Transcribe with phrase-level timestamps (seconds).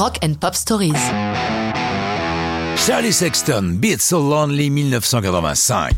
[0.00, 0.94] Rock and Pop Stories.
[2.74, 5.92] Charlie Sexton, Beat So Lonely 1985.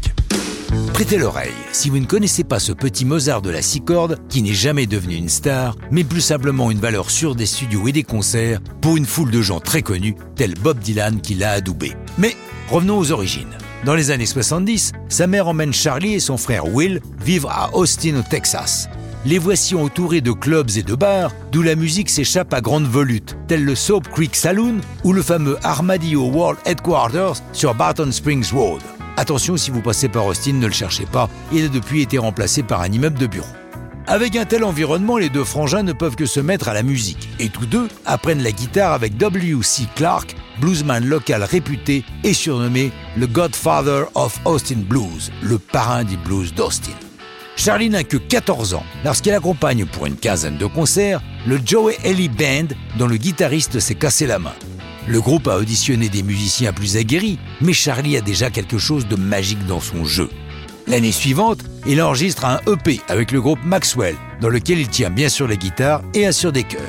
[0.92, 4.42] Prêtez l'oreille, si vous ne connaissez pas ce petit Mozart de la six cordes, qui
[4.42, 8.02] n'est jamais devenu une star, mais plus simplement une valeur sûre des studios et des
[8.02, 11.92] concerts, pour une foule de gens très connus, tels Bob Dylan qui l'a adoubé.
[12.18, 12.34] Mais
[12.70, 13.56] revenons aux origines.
[13.84, 18.16] Dans les années 70, sa mère emmène Charlie et son frère Will vivre à Austin
[18.16, 18.88] au Texas.
[19.24, 23.36] Les voici entourés de clubs et de bars, d'où la musique s'échappe à grande volute,
[23.46, 28.82] tel le Soap Creek Saloon ou le fameux Armadillo World Headquarters sur Barton Springs Road.
[29.16, 32.64] Attention, si vous passez par Austin, ne le cherchez pas, il a depuis été remplacé
[32.64, 33.46] par un immeuble de bureau.
[34.08, 37.28] Avec un tel environnement, les deux frangins ne peuvent que se mettre à la musique,
[37.38, 39.84] et tous deux apprennent la guitare avec W.C.
[39.94, 46.52] Clark, bluesman local réputé et surnommé le Godfather of Austin Blues, le parrain du blues
[46.52, 46.90] d'Austin.
[47.56, 52.28] Charlie n'a que 14 ans lorsqu'il accompagne pour une quinzaine de concerts le Joey Ellie
[52.28, 54.54] Band dont le guitariste s'est cassé la main.
[55.06, 59.16] Le groupe a auditionné des musiciens plus aguerris, mais Charlie a déjà quelque chose de
[59.16, 60.30] magique dans son jeu.
[60.86, 65.28] L'année suivante, il enregistre un EP avec le groupe Maxwell, dans lequel il tient bien
[65.28, 66.80] sûr les guitares et assure des chœurs.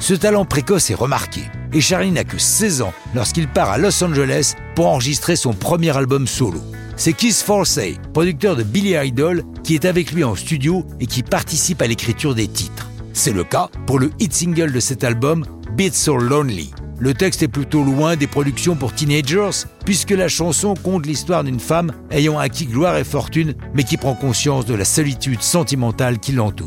[0.00, 4.02] Ce talent précoce est remarqué, et Charlie n'a que 16 ans lorsqu'il part à Los
[4.02, 6.62] Angeles pour enregistrer son premier album solo.
[7.00, 11.22] C'est Keith Forsey, producteur de Billy Idol, qui est avec lui en studio et qui
[11.22, 12.90] participe à l'écriture des titres.
[13.12, 15.46] C'est le cas pour le hit single de cet album,
[15.76, 16.72] Beat So Lonely.
[16.98, 21.60] Le texte est plutôt loin des productions pour teenagers, puisque la chanson compte l'histoire d'une
[21.60, 26.32] femme ayant acquis gloire et fortune, mais qui prend conscience de la solitude sentimentale qui
[26.32, 26.66] l'entoure.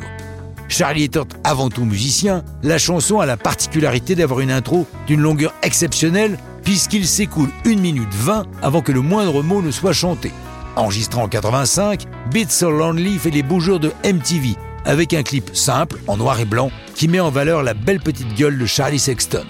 [0.70, 5.54] Charlie étant avant tout musicien, la chanson a la particularité d'avoir une intro d'une longueur
[5.62, 10.32] exceptionnelle, puisqu'il s'écoule 1 minute 20 avant que le moindre mot ne soit chanté.
[10.76, 15.52] Enregistré en 85, Beat So Lonely fait les beaux jours de MTV, avec un clip
[15.54, 19.00] simple, en noir et blanc, qui met en valeur la belle petite gueule de Charlie
[19.00, 19.46] Sexton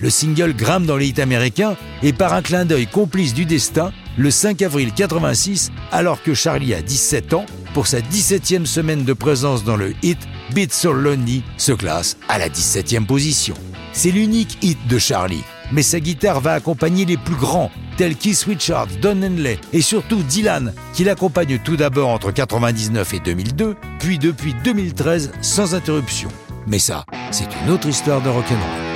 [0.00, 3.92] le single grimpe dans les hits américains et par un clin d'œil complice du destin,
[4.16, 9.12] le 5 avril 86, alors que Charlie a 17 ans, pour sa 17e semaine de
[9.12, 10.18] présence dans le hit,
[10.54, 13.54] Beat So Lonely se classe à la 17e position.
[13.92, 18.44] C'est l'unique hit de Charlie, mais sa guitare va accompagner les plus grands, tels Keith
[18.46, 24.18] Richards, Don Henley et surtout Dylan, qui l'accompagne tout d'abord entre 99 et 2002, puis
[24.18, 26.28] depuis 2013 sans interruption.
[26.66, 28.87] Mais ça, c'est une autre histoire de rock'n'roll.